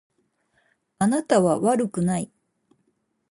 [0.97, 2.31] あなたは悪くない。